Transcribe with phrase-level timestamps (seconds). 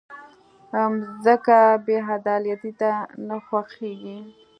[0.91, 2.89] مځکه بېعدالتۍ ته
[3.27, 4.17] نه خوښېږي.